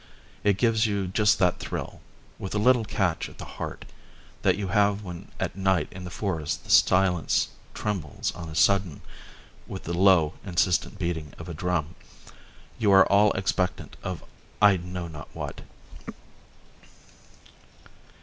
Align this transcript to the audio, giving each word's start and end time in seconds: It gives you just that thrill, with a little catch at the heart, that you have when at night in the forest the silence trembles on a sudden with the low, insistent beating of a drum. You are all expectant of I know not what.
It 0.43 0.57
gives 0.57 0.87
you 0.87 1.05
just 1.05 1.37
that 1.37 1.59
thrill, 1.59 2.01
with 2.39 2.55
a 2.55 2.57
little 2.57 2.83
catch 2.85 3.29
at 3.29 3.37
the 3.37 3.45
heart, 3.45 3.85
that 4.41 4.57
you 4.57 4.69
have 4.69 5.03
when 5.03 5.27
at 5.39 5.55
night 5.55 5.89
in 5.91 6.05
the 6.05 6.09
forest 6.09 6.63
the 6.63 6.71
silence 6.71 7.49
trembles 7.75 8.31
on 8.31 8.49
a 8.49 8.55
sudden 8.55 9.03
with 9.67 9.83
the 9.83 9.93
low, 9.93 10.33
insistent 10.43 10.97
beating 10.97 11.33
of 11.37 11.47
a 11.49 11.53
drum. 11.53 11.93
You 12.79 12.91
are 12.91 13.05
all 13.11 13.31
expectant 13.33 13.95
of 14.01 14.23
I 14.59 14.77
know 14.77 15.07
not 15.07 15.29
what. 15.35 15.61